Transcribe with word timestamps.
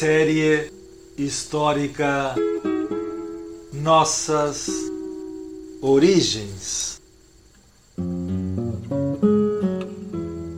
Série 0.00 0.72
histórica 1.18 2.34
Nossas 3.70 4.66
Origens. 5.82 7.02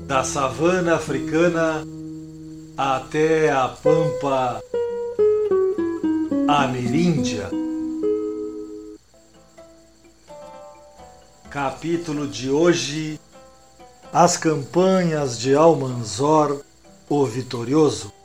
Da 0.06 0.22
savana 0.22 0.94
africana 0.94 1.84
até 2.78 3.50
a 3.50 3.66
pampa 3.66 4.62
ameríndia. 6.46 7.50
Capítulo 11.50 12.28
de 12.28 12.48
hoje: 12.48 13.18
As 14.12 14.36
campanhas 14.36 15.36
de 15.36 15.52
Almanzor, 15.52 16.60
o 17.08 17.26
Vitorioso. 17.26 18.21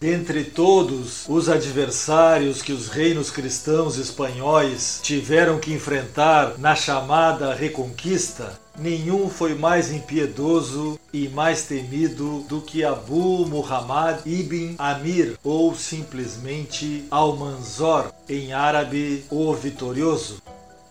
Dentre 0.00 0.44
todos 0.44 1.26
os 1.28 1.50
adversários 1.50 2.62
que 2.62 2.72
os 2.72 2.88
reinos 2.88 3.30
cristãos 3.30 3.98
espanhóis 3.98 4.98
tiveram 5.02 5.58
que 5.58 5.74
enfrentar 5.74 6.56
na 6.56 6.74
chamada 6.74 7.52
Reconquista, 7.52 8.58
nenhum 8.78 9.28
foi 9.28 9.54
mais 9.54 9.92
impiedoso 9.92 10.98
e 11.12 11.28
mais 11.28 11.64
temido 11.64 12.46
do 12.48 12.62
que 12.62 12.82
Abu 12.82 13.44
Muhammad 13.46 14.20
ibn 14.24 14.74
Amir, 14.78 15.38
ou 15.44 15.74
simplesmente 15.74 17.04
Almanzor, 17.10 18.10
em 18.26 18.54
árabe, 18.54 19.26
o 19.28 19.52
Vitorioso 19.52 20.40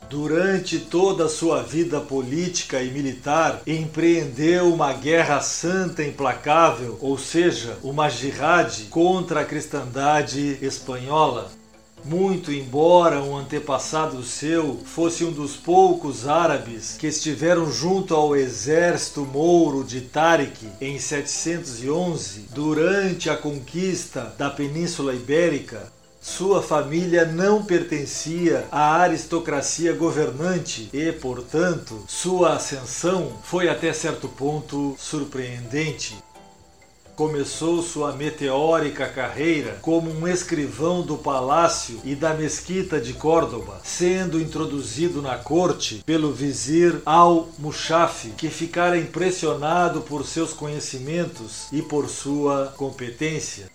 durante 0.09 0.79
toda 0.79 1.25
a 1.25 1.29
sua 1.29 1.61
vida 1.61 2.01
política 2.01 2.81
e 2.81 2.89
militar, 2.89 3.61
empreendeu 3.67 4.73
uma 4.73 4.91
guerra 4.91 5.39
santa 5.39 6.03
implacável, 6.03 6.97
ou 6.99 7.17
seja, 7.17 7.77
uma 7.83 8.09
jihad 8.09 8.85
contra 8.89 9.41
a 9.41 9.45
cristandade 9.45 10.57
espanhola. 10.61 11.51
Muito 12.03 12.51
embora 12.51 13.21
um 13.21 13.35
antepassado 13.35 14.23
seu 14.23 14.79
fosse 14.85 15.25
um 15.25 15.31
dos 15.31 15.57
poucos 15.57 16.27
árabes 16.27 16.95
que 16.97 17.07
estiveram 17.07 17.69
junto 17.69 18.15
ao 18.15 18.35
exército 18.35 19.25
mouro 19.25 19.83
de 19.83 20.01
Tariq 20.01 20.65
em 20.79 20.97
711, 20.97 22.47
durante 22.53 23.29
a 23.29 23.35
conquista 23.35 24.33
da 24.37 24.49
Península 24.49 25.13
Ibérica, 25.13 25.91
sua 26.21 26.61
família 26.61 27.23
não 27.25 27.63
pertencia 27.63 28.67
à 28.71 28.97
aristocracia 28.97 29.93
governante 29.93 30.89
e, 30.91 31.11
portanto, 31.13 32.03
sua 32.07 32.55
ascensão 32.55 33.39
foi 33.41 33.69
até 33.69 33.93
certo 33.93 34.27
ponto 34.27 34.95
surpreendente. 34.99 36.17
Começou 37.15 37.81
sua 37.81 38.13
meteórica 38.13 39.07
carreira 39.07 39.77
como 39.81 40.09
um 40.09 40.27
escrivão 40.27 41.01
do 41.01 41.17
palácio 41.17 41.99
e 42.03 42.15
da 42.15 42.33
mesquita 42.33 42.99
de 42.99 43.13
Córdoba, 43.13 43.79
sendo 43.83 44.39
introduzido 44.39 45.21
na 45.21 45.37
corte 45.37 46.01
pelo 46.05 46.31
vizir 46.31 47.01
Al-Mushaf, 47.05 48.31
que 48.37 48.49
ficara 48.49 48.97
impressionado 48.97 50.01
por 50.01 50.25
seus 50.25 50.53
conhecimentos 50.53 51.67
e 51.71 51.81
por 51.81 52.09
sua 52.09 52.73
competência. 52.77 53.69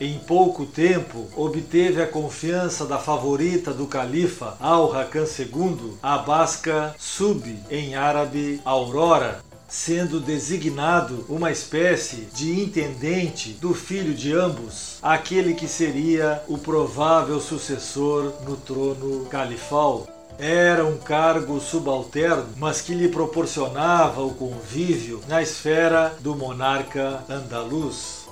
Em 0.00 0.18
pouco 0.18 0.66
tempo, 0.66 1.28
obteve 1.36 2.02
a 2.02 2.06
confiança 2.06 2.84
da 2.84 2.98
favorita 2.98 3.72
do 3.72 3.86
califa 3.86 4.56
Al-Hakam 4.58 5.24
II, 5.24 5.94
Abasca 6.02 6.94
Sub, 6.98 7.56
em 7.70 7.94
árabe 7.94 8.60
Aurora, 8.64 9.40
sendo 9.68 10.18
designado 10.18 11.24
uma 11.28 11.52
espécie 11.52 12.28
de 12.34 12.60
intendente 12.60 13.50
do 13.52 13.72
filho 13.72 14.14
de 14.14 14.32
ambos, 14.32 14.98
aquele 15.00 15.54
que 15.54 15.68
seria 15.68 16.42
o 16.48 16.58
provável 16.58 17.40
sucessor 17.40 18.32
no 18.44 18.56
trono 18.56 19.26
califal. 19.26 20.08
Era 20.36 20.84
um 20.84 20.98
cargo 20.98 21.60
subalterno, 21.60 22.48
mas 22.56 22.80
que 22.80 22.92
lhe 22.92 23.08
proporcionava 23.08 24.22
o 24.22 24.34
convívio 24.34 25.20
na 25.28 25.40
esfera 25.40 26.12
do 26.18 26.34
monarca 26.34 27.22
andaluz. 27.28 28.23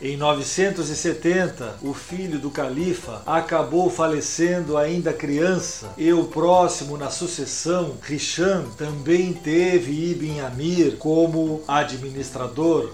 Em 0.00 0.16
970, 0.16 1.78
o 1.82 1.92
filho 1.92 2.38
do 2.38 2.50
califa 2.50 3.20
acabou 3.26 3.90
falecendo 3.90 4.76
ainda 4.76 5.12
criança, 5.12 5.92
e 5.98 6.12
o 6.12 6.22
próximo 6.26 6.96
na 6.96 7.10
sucessão, 7.10 7.96
Hisham, 8.08 8.66
também 8.76 9.32
teve 9.32 10.12
Ibn 10.12 10.40
Amir 10.42 10.96
como 10.98 11.62
administrador. 11.66 12.90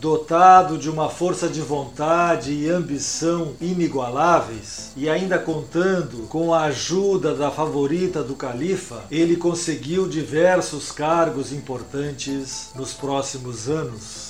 Dotado 0.00 0.76
de 0.76 0.90
uma 0.90 1.08
força 1.08 1.48
de 1.48 1.60
vontade 1.60 2.52
e 2.52 2.68
ambição 2.68 3.52
inigualáveis, 3.60 4.90
e 4.96 5.08
ainda 5.08 5.38
contando 5.38 6.26
com 6.26 6.52
a 6.52 6.64
ajuda 6.64 7.32
da 7.32 7.52
favorita 7.52 8.24
do 8.24 8.34
califa, 8.34 9.04
ele 9.08 9.36
conseguiu 9.36 10.08
diversos 10.08 10.90
cargos 10.90 11.52
importantes 11.52 12.70
nos 12.74 12.92
próximos 12.92 13.68
anos. 13.68 14.29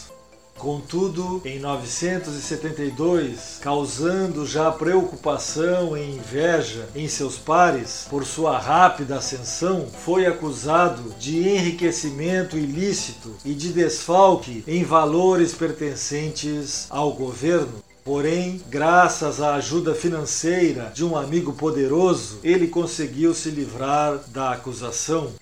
Contudo, 0.61 1.41
em 1.43 1.59
972, 1.59 3.57
causando 3.63 4.45
já 4.45 4.71
preocupação 4.71 5.97
e 5.97 6.17
inveja 6.17 6.87
em 6.95 7.09
seus 7.09 7.39
pares 7.39 8.07
por 8.11 8.27
sua 8.27 8.59
rápida 8.59 9.17
ascensão, 9.17 9.87
foi 9.87 10.27
acusado 10.27 11.15
de 11.19 11.49
enriquecimento 11.49 12.59
ilícito 12.59 13.35
e 13.43 13.55
de 13.55 13.73
desfalque 13.73 14.63
em 14.69 14.85
valores 14.85 15.55
pertencentes 15.55 16.87
ao 16.91 17.15
governo. 17.15 17.83
Porém, 18.05 18.61
graças 18.69 19.41
à 19.41 19.55
ajuda 19.55 19.95
financeira 19.95 20.93
de 20.95 21.03
um 21.03 21.17
amigo 21.17 21.55
poderoso, 21.55 22.39
ele 22.45 22.69
conseguiu 22.69 23.33
se 23.33 23.49
livrar 23.49 24.21
da 24.29 24.53
acusação 24.53 25.33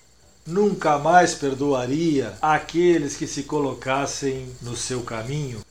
nunca 0.49 0.97
mais 0.97 1.33
perdoaria 1.33 2.33
aqueles 2.41 3.15
que 3.15 3.27
se 3.27 3.43
colocassem 3.43 4.47
no 4.61 4.75
seu 4.75 5.01
caminho. 5.01 5.61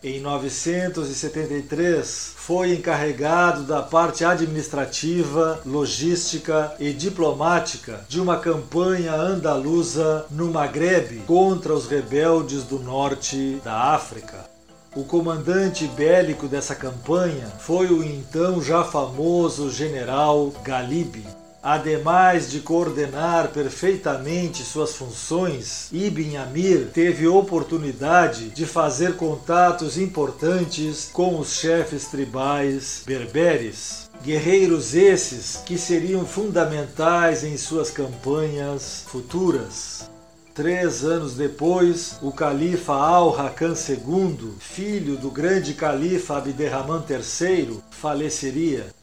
Em 0.00 0.20
973, 0.20 2.34
foi 2.36 2.72
encarregado 2.72 3.64
da 3.64 3.82
parte 3.82 4.24
administrativa, 4.24 5.60
logística 5.66 6.72
e 6.78 6.92
diplomática 6.92 8.06
de 8.08 8.20
uma 8.20 8.38
campanha 8.38 9.12
andaluza 9.14 10.24
no 10.30 10.52
Maghreb 10.52 11.24
contra 11.26 11.74
os 11.74 11.88
rebeldes 11.88 12.62
do 12.62 12.78
norte 12.78 13.60
da 13.64 13.92
África. 13.92 14.48
O 14.94 15.02
comandante 15.02 15.88
bélico 15.88 16.46
dessa 16.46 16.76
campanha 16.76 17.48
foi 17.58 17.88
o 17.88 18.04
então 18.04 18.62
já 18.62 18.84
famoso 18.84 19.68
general 19.68 20.52
Galib. 20.62 21.26
Ademais 21.62 22.50
de 22.50 22.60
coordenar 22.60 23.48
perfeitamente 23.48 24.62
suas 24.62 24.94
funções, 24.94 25.88
Ibn 25.92 26.36
Amir 26.36 26.90
teve 26.94 27.26
oportunidade 27.26 28.50
de 28.50 28.64
fazer 28.64 29.16
contatos 29.16 29.98
importantes 29.98 31.10
com 31.12 31.38
os 31.38 31.54
chefes 31.54 32.06
tribais 32.06 33.02
berberes. 33.04 34.08
Guerreiros 34.22 34.94
esses 34.94 35.56
que 35.66 35.76
seriam 35.76 36.24
fundamentais 36.24 37.42
em 37.42 37.56
suas 37.56 37.90
campanhas 37.90 39.04
futuras. 39.08 40.08
Três 40.54 41.04
anos 41.04 41.34
depois, 41.34 42.18
o 42.20 42.32
califa 42.32 42.92
Al-Hakam 42.92 43.74
II, 43.74 44.54
filho 44.58 45.16
do 45.16 45.30
grande 45.30 45.74
califa 45.74 46.38
Abderrahman 46.38 47.04
III, 47.08 47.78
faleceria. 47.90 48.97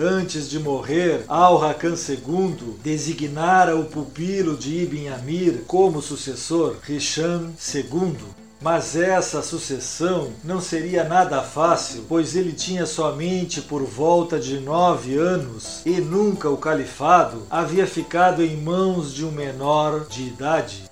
Antes 0.00 0.48
de 0.48 0.60
morrer, 0.60 1.24
Al-Hakam 1.26 1.96
II 1.96 2.76
designara 2.84 3.74
o 3.74 3.86
pupilo 3.86 4.56
de 4.56 4.82
Ibn 4.84 5.08
Amir 5.08 5.64
como 5.66 6.00
sucessor, 6.00 6.76
Hisham 6.88 7.52
II. 7.74 8.16
Mas 8.62 8.94
essa 8.94 9.42
sucessão 9.42 10.30
não 10.44 10.60
seria 10.60 11.02
nada 11.02 11.42
fácil, 11.42 12.04
pois 12.08 12.36
ele 12.36 12.52
tinha 12.52 12.86
somente 12.86 13.60
por 13.60 13.82
volta 13.82 14.38
de 14.38 14.60
nove 14.60 15.16
anos 15.16 15.82
e 15.84 16.00
nunca 16.00 16.48
o 16.48 16.56
califado 16.56 17.42
havia 17.50 17.86
ficado 17.86 18.40
em 18.40 18.56
mãos 18.56 19.12
de 19.12 19.24
um 19.24 19.32
menor 19.32 20.06
de 20.08 20.28
idade. 20.28 20.88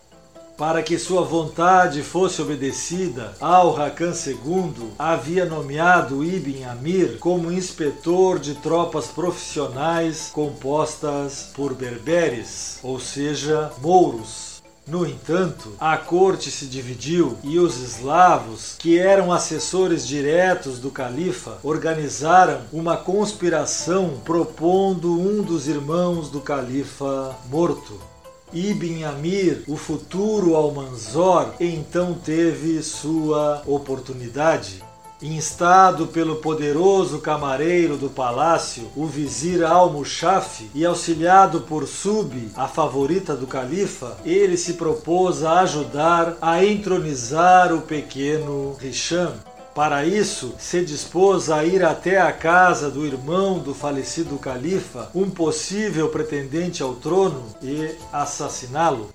Para 0.57 0.83
que 0.83 0.99
sua 0.99 1.21
vontade 1.21 2.03
fosse 2.03 2.41
obedecida, 2.41 3.35
Al-Hakan 3.43 4.13
II 4.13 4.93
havia 4.99 5.45
nomeado 5.45 6.25
Ibn 6.25 6.65
Amir 6.65 7.19
como 7.19 7.53
inspetor 7.53 8.39
de 8.39 8.55
tropas 8.55 9.09
profissionais 9.09 10.31
compostas 10.33 11.51
por 11.55 11.75
berberes, 11.75 12.79
ou 12.83 12.99
seja, 12.99 13.71
mouros. 13.83 14.63
No 14.87 15.07
entanto, 15.07 15.75
a 15.79 15.99
corte 15.99 16.51
se 16.51 16.65
dividiu 16.65 17.37
e 17.43 17.59
os 17.59 17.77
eslavos, 17.83 18.77
que 18.79 18.99
eram 18.99 19.33
assessores 19.33 20.07
diretos 20.07 20.79
do 20.79 20.91
califa, 20.91 21.59
organizaram 21.63 22.63
uma 22.73 22.97
conspiração 22.97 24.21
propondo 24.25 25.13
um 25.21 25.43
dos 25.43 25.69
irmãos 25.69 26.31
do 26.31 26.41
califa 26.41 27.37
morto. 27.51 28.16
Ibn 28.53 29.05
Amir, 29.05 29.65
o 29.67 29.77
futuro 29.77 30.55
Almanzor, 30.55 31.55
então 31.59 32.15
teve 32.15 32.81
sua 32.81 33.63
oportunidade. 33.67 34.83
Instado 35.21 36.07
pelo 36.07 36.37
poderoso 36.37 37.19
camareiro 37.21 37.97
do 37.97 38.09
palácio, 38.09 38.85
o 38.95 39.07
vizir 39.07 39.65
al-Mushaf, 39.65 40.71
e 40.75 40.85
auxiliado 40.85 41.63
por 41.63 41.89
Sub, 41.89 42.51
a 42.55 42.69
favorita 42.69 43.35
do 43.35 43.47
califa, 43.47 44.17
ele 44.25 44.57
se 44.57 44.75
propôs 44.75 45.43
a 45.43 45.61
ajudar 45.61 46.37
a 46.41 46.65
entronizar 46.65 47.73
o 47.73 47.81
pequeno 47.81 48.77
Hisham. 48.81 49.33
Para 49.77 50.07
isso, 50.07 50.55
se 50.59 50.83
dispôs 50.83 51.51
a 51.51 51.63
ir 51.63 51.85
até 51.85 52.19
a 52.19 52.33
casa 52.33 52.91
do 52.91 53.05
irmão 53.05 53.59
do 53.59 53.75
falecido 53.75 54.39
califa, 54.39 55.11
um 55.15 55.29
possível 55.29 56.09
pretendente 56.09 56.83
ao 56.83 56.95
trono, 56.95 57.45
e 57.63 57.95
assassiná-lo. 58.11 59.11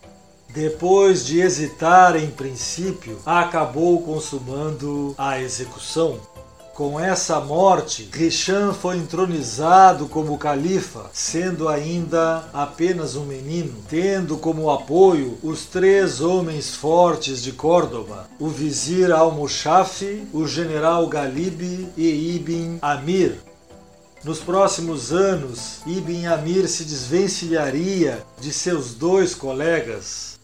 Depois 0.50 1.26
de 1.26 1.40
hesitar 1.40 2.16
em 2.16 2.30
princípio, 2.30 3.18
acabou 3.26 4.04
consumando 4.04 5.16
a 5.18 5.42
execução. 5.42 6.20
Com 6.74 6.98
essa 6.98 7.40
morte, 7.42 8.10
Hisham 8.18 8.74
foi 8.74 8.98
entronizado 8.98 10.08
como 10.08 10.38
califa, 10.38 11.10
sendo 11.12 11.68
ainda 11.68 12.46
apenas 12.54 13.16
um 13.18 13.26
menino, 13.26 13.84
tendo 13.90 14.38
como 14.38 14.72
apoio 14.72 15.38
os 15.44 15.66
três 15.66 16.22
homens 16.22 16.74
fortes 16.74 17.44
de 17.44 17.52
Córdoba: 17.52 18.30
o 18.40 18.48
vizir 18.48 19.12
al-Mushaf, 19.12 20.28
o 20.32 20.48
general 20.48 21.08
Galib 21.08 21.90
e 21.98 22.36
Ibn 22.36 22.78
Amir, 22.82 23.38
nos 24.24 24.40
próximos 24.40 25.12
anos, 25.12 25.80
Ibn 25.86 26.28
Amir 26.28 26.68
se 26.68 26.84
desvencilharia 26.84 28.24
de 28.40 28.54
seus 28.54 28.94
dois 28.94 29.34
colegas, 29.34 30.40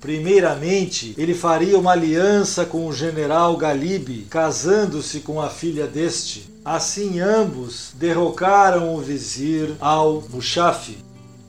Primeiramente, 0.00 1.14
ele 1.18 1.34
faria 1.34 1.78
uma 1.78 1.92
aliança 1.92 2.64
com 2.64 2.86
o 2.86 2.92
general 2.92 3.54
Galib, 3.58 4.26
casando-se 4.30 5.20
com 5.20 5.40
a 5.42 5.50
filha 5.50 5.86
deste. 5.86 6.48
Assim, 6.64 7.20
ambos 7.20 7.90
derrocaram 7.94 8.94
o 8.94 9.00
vizir 9.00 9.74
al-Mushaf. 9.78 10.96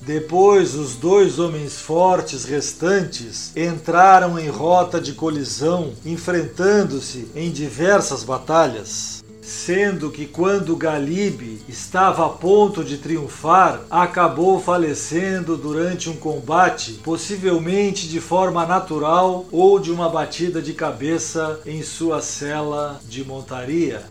Depois, 0.01 0.75
os 0.75 0.95
dois 0.95 1.39
homens 1.39 1.79
fortes 1.79 2.43
restantes 2.43 3.55
entraram 3.55 4.37
em 4.37 4.49
rota 4.49 4.99
de 4.99 5.13
colisão, 5.13 5.93
enfrentando-se 6.03 7.27
em 7.33 7.51
diversas 7.51 8.23
batalhas 8.23 9.20
sendo 9.41 10.11
que 10.11 10.25
quando 10.25 10.75
Galib 10.75 11.61
estava 11.67 12.25
a 12.25 12.29
ponto 12.29 12.83
de 12.83 12.97
triunfar, 12.97 13.81
acabou 13.89 14.59
falecendo 14.59 15.57
durante 15.57 16.09
um 16.09 16.15
combate, 16.15 16.93
possivelmente 17.03 18.07
de 18.07 18.19
forma 18.19 18.65
natural 18.65 19.45
ou 19.51 19.79
de 19.79 19.91
uma 19.91 20.09
batida 20.09 20.61
de 20.61 20.73
cabeça 20.73 21.59
em 21.65 21.81
sua 21.81 22.21
cela 22.21 22.99
de 23.07 23.23
montaria. 23.25 24.03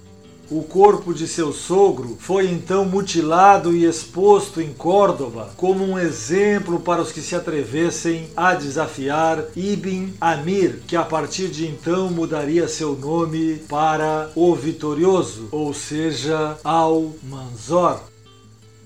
O 0.51 0.65
corpo 0.65 1.15
de 1.15 1.29
seu 1.29 1.53
sogro 1.53 2.17
foi 2.19 2.51
então 2.51 2.85
mutilado 2.85 3.73
e 3.73 3.85
exposto 3.85 4.61
em 4.61 4.73
Córdoba 4.73 5.51
como 5.57 5.85
um 5.85 5.97
exemplo 5.97 6.81
para 6.81 7.01
os 7.01 7.13
que 7.13 7.21
se 7.21 7.37
atrevessem 7.37 8.29
a 8.37 8.53
desafiar 8.57 9.45
Ibn 9.55 10.13
Amir, 10.21 10.81
que 10.89 10.97
a 10.97 11.05
partir 11.05 11.47
de 11.47 11.69
então 11.69 12.11
mudaria 12.11 12.67
seu 12.67 12.97
nome 12.97 13.63
para 13.69 14.33
o 14.35 14.53
Vitorioso, 14.57 15.47
ou 15.53 15.73
seja, 15.73 16.59
Al-Manzor. 16.65 18.01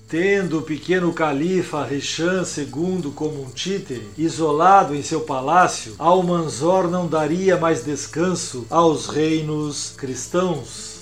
Tendo 0.07 0.59
o 0.59 0.61
pequeno 0.61 1.11
califa 1.13 1.91
Hisham 1.91 2.43
II 2.43 3.11
como 3.15 3.41
um 3.41 3.49
títere, 3.49 4.07
isolado 4.15 4.93
em 4.93 5.01
seu 5.01 5.21
palácio, 5.21 5.95
Al-Manzor 5.97 6.91
não 6.91 7.07
daria 7.07 7.57
mais 7.57 7.83
descanso 7.83 8.67
aos 8.69 9.07
reinos 9.07 9.95
cristãos 9.97 10.94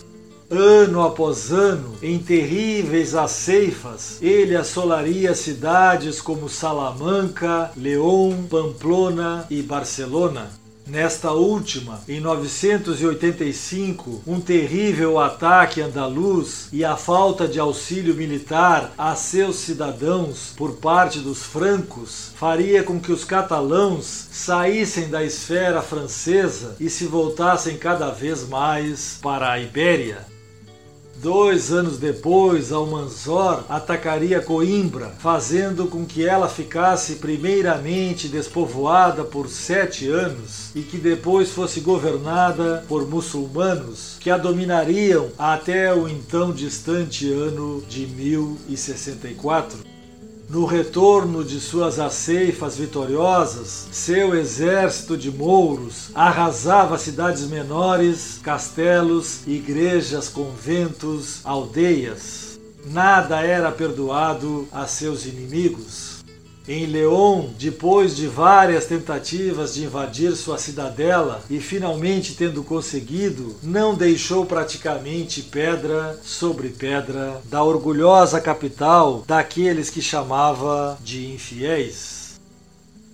ano 0.58 1.02
após 1.02 1.52
ano, 1.52 1.96
em 2.02 2.20
terríveis 2.20 3.16
aceifas, 3.16 4.18
ele 4.22 4.56
assolaria 4.56 5.36
cidades 5.36 6.22
como 6.22 6.50
Salamanca, 6.50 7.72
León, 7.76 8.46
Pamplona 8.50 9.46
e 9.50 9.62
Barcelona. 9.62 10.64
Nesta 10.86 11.32
última, 11.32 12.02
em 12.10 12.20
985, 12.20 14.24
um 14.28 14.42
terrível 14.42 15.18
ataque 15.18 15.80
andaluz 15.80 16.68
e 16.74 16.84
a 16.84 16.98
falta 16.98 17.48
de 17.48 17.58
auxílio 17.58 18.14
militar 18.14 18.92
a 18.98 19.16
seus 19.16 19.56
cidadãos 19.56 20.54
por 20.58 20.74
parte 20.74 21.20
dos 21.20 21.42
francos 21.42 22.34
faria 22.36 22.84
com 22.84 23.00
que 23.00 23.14
os 23.14 23.24
catalãos 23.24 24.28
saíssem 24.32 25.10
da 25.10 25.24
esfera 25.24 25.82
francesa 25.82 26.76
e 26.82 26.90
se 26.90 27.06
voltassem 27.06 27.78
cada 27.78 28.12
vez 28.12 28.46
mais 28.50 29.18
para 29.22 29.54
a 29.54 29.60
Ibéria. 29.60 30.32
Dois 31.24 31.72
anos 31.72 31.98
depois, 31.98 32.74
Almanzor 32.74 33.64
atacaria 33.70 34.42
Coimbra, 34.42 35.16
fazendo 35.20 35.88
com 35.88 36.06
que 36.06 36.28
ela 36.28 36.50
ficasse 36.50 37.16
primeiramente 37.16 38.28
despovoada 38.28 39.24
por 39.24 39.48
sete 39.48 40.10
anos 40.10 40.72
e 40.75 40.81
que 40.81 40.98
depois 40.98 41.50
fosse 41.50 41.80
governada 41.80 42.84
por 42.90 43.08
muçulmanos, 43.08 44.18
que 44.20 44.30
a 44.30 44.38
dominariam 44.38 45.30
até 45.40 45.94
o 45.94 46.10
então 46.10 46.52
distante 46.52 47.31
ano 47.31 47.81
de 47.88 48.06
1064. 48.06 49.93
No 50.54 50.66
retorno 50.66 51.44
de 51.44 51.60
suas 51.60 51.98
aceifas 51.98 52.78
vitoriosas, 52.78 53.88
seu 53.92 54.36
exército 54.36 55.18
de 55.18 55.31
mouros 55.31 56.12
arrasava 56.14 56.95
cidades 57.00 57.48
menores, 57.48 58.40
castelos, 58.44 59.40
igrejas, 59.48 60.30
conventos, 60.30 61.40
aldeias. 61.44 62.60
Nada 62.86 63.42
era 63.42 63.72
perdoado 63.72 64.68
a 64.72 64.86
seus 64.86 65.26
inimigos. 65.26 66.13
Em 66.66 66.86
León, 66.86 67.50
depois 67.60 68.16
de 68.16 68.26
várias 68.26 68.86
tentativas 68.86 69.74
de 69.74 69.84
invadir 69.84 70.34
sua 70.34 70.58
cidadela 70.58 71.42
e 71.50 71.60
finalmente 71.60 72.36
tendo 72.36 72.64
conseguido, 72.64 73.58
não 73.62 73.94
deixou 73.94 74.46
praticamente 74.46 75.42
pedra 75.42 76.18
sobre 76.24 76.70
pedra 76.70 77.42
da 77.50 77.62
orgulhosa 77.62 78.40
capital 78.40 79.26
daqueles 79.28 79.90
que 79.90 80.02
chamava 80.02 80.98
de 81.04 81.34
infiéis. 81.34 82.40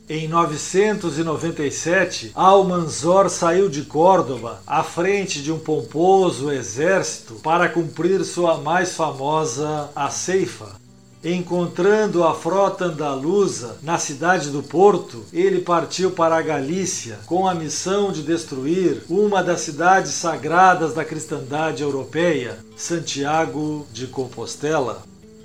Em 0.07 0.27
997, 0.27 2.31
Almanzor 2.35 3.29
saiu 3.29 3.67
de 3.67 3.81
Córdoba 3.81 4.61
à 4.65 4.83
frente 4.83 5.41
de 5.41 5.51
um 5.51 5.57
pomposo 5.57 6.51
exército 6.51 7.35
para 7.35 7.67
cumprir 7.67 8.23
sua 8.23 8.57
mais 8.57 8.95
famosa 8.95 9.89
aceifa, 9.95 10.79
Encontrando 11.23 12.23
a 12.23 12.33
frota 12.33 12.85
andaluza 12.85 13.75
na 13.83 13.97
cidade 13.97 14.49
do 14.51 14.63
Porto, 14.63 15.25
ele 15.33 15.59
partiu 15.59 16.11
para 16.11 16.37
a 16.37 16.41
Galícia 16.41 17.19
com 17.25 17.45
a 17.45 17.53
missão 17.53 18.09
de 18.09 18.23
destruir 18.23 19.03
uma 19.09 19.43
das 19.43 19.59
cidades 19.59 20.13
sagradas 20.13 20.93
da 20.93 21.03
cristandade 21.03 21.83
europeia, 21.83 22.57
Santiago 22.77 23.85
de 23.91 24.07
Compostela. 24.07 25.03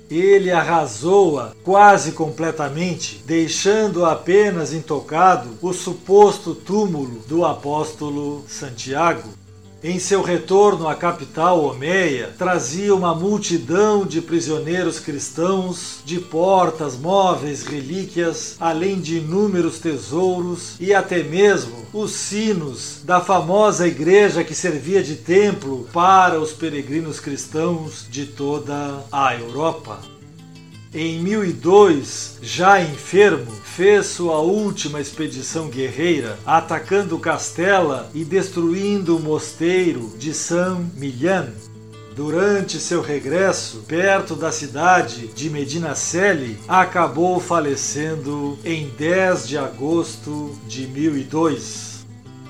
Ele 0.09 0.49
arrasou-a 0.49 1.51
quase 1.61 2.13
completamente, 2.13 3.21
deixando 3.25 4.05
apenas 4.05 4.71
intocado 4.71 5.57
o 5.61 5.73
suposto 5.73 6.55
túmulo 6.55 7.19
do 7.27 7.43
apóstolo 7.43 8.45
Santiago 8.47 9.27
em 9.85 9.99
seu 9.99 10.23
retorno 10.23 10.87
à 10.87 10.95
capital 10.95 11.63
Omeia, 11.63 12.33
trazia 12.35 12.95
uma 12.95 13.13
multidão 13.13 14.03
de 14.03 14.19
prisioneiros 14.19 14.99
cristãos, 14.99 15.99
de 16.03 16.19
portas, 16.19 16.97
móveis, 16.97 17.61
relíquias, 17.61 18.55
além 18.59 18.99
de 18.99 19.19
inúmeros 19.19 19.77
tesouros 19.77 20.75
e 20.79 20.91
até 20.91 21.21
mesmo 21.21 21.85
os 21.93 22.13
sinos 22.13 23.01
da 23.03 23.21
famosa 23.21 23.87
igreja 23.87 24.43
que 24.43 24.55
servia 24.55 25.03
de 25.03 25.17
templo 25.17 25.87
para 25.93 26.39
os 26.39 26.51
peregrinos 26.51 27.19
cristãos 27.19 28.07
de 28.09 28.25
toda 28.25 29.05
a 29.11 29.35
Europa. 29.35 30.14
Em 30.97 31.19
1002, 31.19 32.37
já 32.41 32.81
enfermo, 32.81 33.51
fez 33.51 34.05
sua 34.05 34.39
última 34.39 35.01
expedição 35.01 35.67
guerreira, 35.67 36.39
atacando 36.45 37.19
Castela 37.19 38.09
e 38.13 38.23
destruindo 38.23 39.17
o 39.17 39.19
mosteiro 39.19 40.13
de 40.17 40.33
San 40.33 40.89
Millan. 40.95 41.49
Durante 42.15 42.79
seu 42.79 43.01
regresso, 43.01 43.83
perto 43.85 44.37
da 44.37 44.53
cidade 44.53 45.27
de 45.27 45.49
Medinaceli, 45.49 46.57
acabou 46.65 47.41
falecendo 47.41 48.57
em 48.63 48.87
10 48.97 49.49
de 49.49 49.57
agosto 49.57 50.57
de 50.65 50.87
1002 50.87 51.94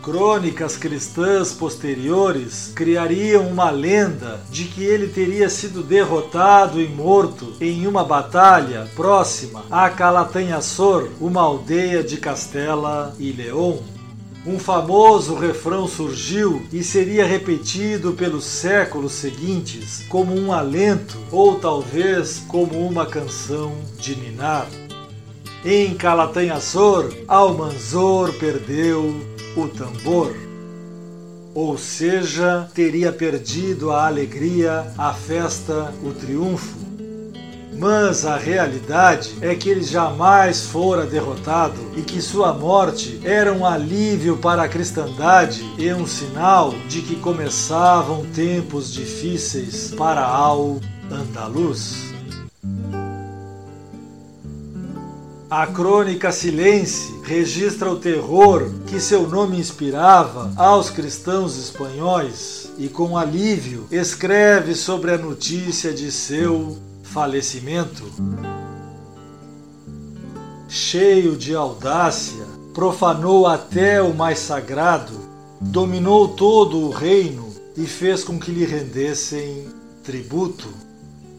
crônicas 0.06 0.78
cristãs 0.78 1.52
posteriores 1.52 2.72
criariam 2.76 3.48
uma 3.48 3.72
lenda 3.72 4.40
de 4.52 4.66
que 4.66 4.84
ele 4.84 5.08
teria 5.08 5.50
sido 5.50 5.82
derrotado 5.82 6.80
e 6.80 6.88
morto 6.88 7.54
em 7.60 7.88
uma 7.88 8.04
batalha 8.04 8.88
próxima 8.96 9.66
a 9.72 9.90
Calatanhaçor, 9.90 11.10
uma 11.20 11.42
aldeia 11.42 12.04
de 12.04 12.18
Castela 12.18 13.16
e 13.18 13.32
León. 13.32 13.80
Um 14.46 14.60
famoso 14.60 15.34
refrão 15.34 15.88
surgiu 15.88 16.62
e 16.72 16.84
seria 16.84 17.26
repetido 17.26 18.14
pelos 18.14 18.44
séculos 18.44 19.14
seguintes 19.14 20.04
como 20.08 20.40
um 20.40 20.54
alento 20.54 21.18
ou 21.32 21.56
talvez 21.56 22.44
como 22.48 22.88
uma 22.88 23.08
canção 23.08 23.76
de 23.98 24.16
ninar. 24.16 24.68
Em 25.66 25.96
Calatanhaçor, 25.96 27.12
Almanzor 27.28 28.32
perdeu 28.34 29.34
o 29.56 29.68
tambor. 29.68 30.36
Ou 31.54 31.78
seja, 31.78 32.70
teria 32.74 33.12
perdido 33.12 33.92
a 33.92 34.08
alegria, 34.08 34.92
a 34.98 35.14
festa, 35.14 35.94
o 36.04 36.12
triunfo. 36.12 36.86
Mas 37.78 38.26
a 38.26 38.38
realidade 38.38 39.36
é 39.42 39.54
que 39.54 39.70
ele 39.70 39.84
jamais 39.84 40.64
fora 40.64 41.06
derrotado 41.06 41.76
e 41.96 42.02
que 42.02 42.22
sua 42.22 42.54
morte 42.54 43.20
era 43.24 43.52
um 43.52 43.66
alívio 43.66 44.38
para 44.38 44.64
a 44.64 44.70
cristandade 44.70 45.64
e 45.78 45.92
um 45.94 46.08
sinal 46.08 46.74
de 46.88 47.02
que 47.02 47.18
começavam 47.18 48.26
tempos 48.28 48.94
difíceis 48.94 49.94
para 49.96 50.26
Al 50.26 50.80
A 55.58 55.68
crônica 55.68 56.34
Silêncio 56.34 57.22
registra 57.24 57.90
o 57.90 57.98
terror 57.98 58.70
que 58.88 59.00
seu 59.00 59.26
nome 59.26 59.58
inspirava 59.58 60.52
aos 60.58 60.90
cristãos 60.90 61.58
espanhóis 61.58 62.70
e, 62.78 62.90
com 62.90 63.18
alívio, 63.18 63.88
escreve 63.90 64.76
sobre 64.76 65.14
a 65.14 65.18
notícia 65.18 65.94
de 65.94 66.12
seu 66.12 66.78
falecimento. 67.04 68.04
Cheio 70.68 71.38
de 71.38 71.56
audácia, 71.56 72.46
profanou 72.74 73.48
até 73.48 74.02
o 74.02 74.14
mais 74.14 74.40
sagrado, 74.40 75.14
dominou 75.62 76.28
todo 76.28 76.80
o 76.82 76.90
reino 76.90 77.48
e 77.78 77.88
fez 77.88 78.26
com 78.26 78.38
que 78.38 78.52
lhe 78.52 78.66
rendessem 78.66 79.70
tributo. 80.04 80.68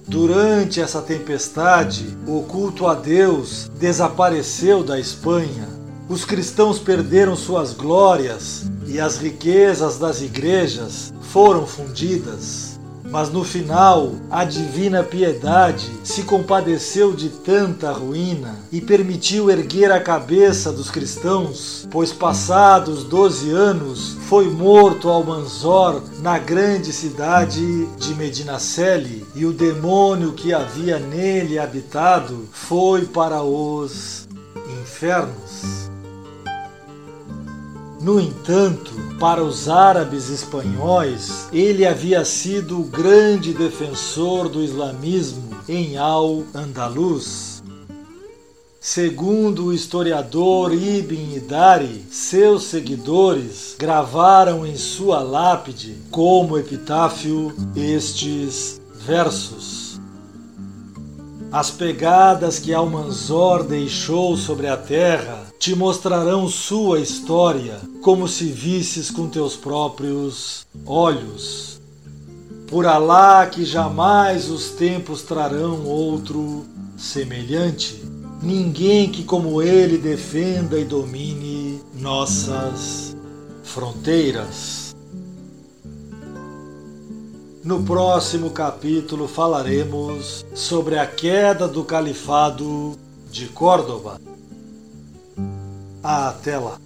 Durante 0.09 0.81
essa 0.81 1.03
tempestade, 1.03 2.17
o 2.29 2.43
culto 2.43 2.87
a 2.87 2.95
Deus 2.95 3.69
desapareceu 3.77 4.85
da 4.85 5.01
Espanha. 5.01 5.69
Os 6.09 6.25
cristãos 6.25 6.79
perderam 6.79 7.35
suas 7.35 7.73
glórias 7.73 8.71
e 8.87 9.01
as 9.01 9.17
riquezas 9.17 9.99
das 9.99 10.23
igrejas 10.23 11.13
foram 11.21 11.67
fundidas. 11.67 12.76
Mas 13.11 13.31
no 13.31 13.45
final, 13.45 14.13
a 14.31 14.45
divina 14.45 15.03
piedade 15.03 15.91
se 16.03 16.23
compadeceu 16.23 17.13
de 17.13 17.29
tanta 17.29 17.93
ruína 17.93 18.57
e 18.71 18.81
permitiu 18.81 19.51
erguer 19.51 19.91
a 19.91 20.01
cabeça 20.01 20.73
dos 20.73 20.91
cristãos, 20.91 21.87
pois 21.91 22.13
passados 22.13 23.05
doze 23.05 23.51
anos 23.51 24.17
foi 24.29 24.51
morto 24.51 25.09
Almanzor 25.09 26.03
na 26.21 26.39
grande 26.39 26.93
cidade 26.93 27.87
de 27.97 28.15
Medinaceli, 28.15 29.25
e 29.35 29.47
o 29.47 29.53
demônio 29.53 30.33
que 30.33 30.53
havia 30.53 30.99
nele 30.99 31.59
habitado 31.59 32.49
foi 32.53 33.07
para 33.07 33.43
os 33.43 34.29
infernos. 34.83 35.86
No 38.07 38.21
entanto, 38.21 38.93
para 39.19 39.43
os 39.43 39.69
árabes 39.69 40.31
espanhóis, 40.31 41.49
ele 41.53 41.85
havia 41.85 42.25
sido 42.25 42.79
o 42.79 42.85
grande 42.85 43.53
defensor 43.53 44.49
do 44.49 44.63
islamismo 44.63 45.51
em 45.69 45.97
Al-Andalus. 45.97 47.65
Segundo 48.81 49.65
o 49.65 49.73
historiador 49.73 50.73
Ibn 50.73 51.35
Idari, 51.35 52.05
seus 52.09 52.67
seguidores 52.67 53.75
gravaram 53.77 54.65
em 54.65 54.77
sua 54.77 55.19
lápide, 55.19 55.97
como 56.09 56.57
epitáfio, 56.57 57.53
estes 57.75 58.81
versos. 59.05 60.01
As 61.51 61.73
pegadas 61.73 62.61
que 62.61 62.73
Almanzor 62.73 63.65
deixou 63.65 64.37
sobre 64.37 64.69
a 64.69 64.77
terra 64.77 65.46
te 65.59 65.75
mostrarão 65.75 66.49
sua 66.49 67.01
história, 67.01 67.81
como 68.03 68.29
se 68.29 68.45
visses 68.45 69.11
com 69.11 69.29
teus 69.29 69.57
próprios 69.57 70.67
olhos. 70.85 71.81
Por 72.69 72.87
Alá 72.87 73.47
que 73.47 73.65
jamais 73.65 74.51
os 74.51 74.71
tempos 74.71 75.23
trarão 75.23 75.85
outro 75.87 76.65
semelhante, 76.97 78.03
ninguém 78.43 79.11
que 79.11 79.25
como 79.25 79.63
ele 79.63 79.99
defenda 79.99 80.79
e 80.79 80.85
domine 80.85 81.81
nossas 81.95 83.17
fronteiras. 83.63 84.95
No 87.63 87.83
próximo 87.83 88.51
capítulo 88.51 89.27
falaremos 89.27 90.47
sobre 90.55 90.99
a 90.99 91.07
queda 91.07 91.67
do 91.67 91.83
califado 91.83 92.97
de 93.31 93.47
Córdoba. 93.49 94.21
Até 96.09 96.57
lá! 96.57 96.79